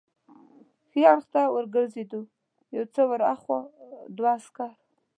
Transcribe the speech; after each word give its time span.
ښي 0.89 1.01
اړخ 1.11 1.25
ته 1.33 1.41
ور 1.53 1.65
وګرځېدو، 1.67 2.21
یو 2.75 2.83
څه 2.93 3.01
ور 3.09 3.21
هاخوا 3.29 3.59
دوه 4.17 4.31
عسکر. 4.37 4.71